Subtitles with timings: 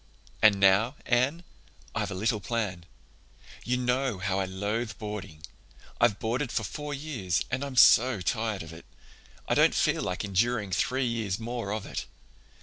[0.41, 1.43] "And now, Anne,
[1.93, 2.87] I've a little plan.
[3.63, 5.43] You know how I loathe boarding.
[5.99, 8.85] I've boarded for four years and I'm so tired of it.
[9.47, 12.07] I don't feel like enduring three years more of it.